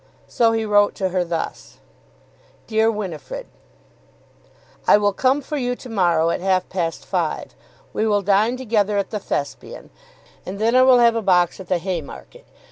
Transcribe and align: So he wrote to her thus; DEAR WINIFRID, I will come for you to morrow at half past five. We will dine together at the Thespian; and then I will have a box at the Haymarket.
So 0.27 0.51
he 0.53 0.65
wrote 0.65 0.95
to 0.95 1.09
her 1.09 1.23
thus; 1.23 1.77
DEAR 2.65 2.91
WINIFRID, 2.91 3.45
I 4.87 4.97
will 4.97 5.13
come 5.13 5.41
for 5.43 5.57
you 5.57 5.75
to 5.75 5.89
morrow 5.89 6.31
at 6.31 6.41
half 6.41 6.67
past 6.69 7.05
five. 7.05 7.53
We 7.93 8.07
will 8.07 8.23
dine 8.23 8.57
together 8.57 8.97
at 8.97 9.11
the 9.11 9.19
Thespian; 9.19 9.91
and 10.43 10.57
then 10.57 10.75
I 10.75 10.81
will 10.81 10.97
have 10.97 11.15
a 11.15 11.21
box 11.21 11.59
at 11.59 11.67
the 11.67 11.77
Haymarket. 11.77 12.47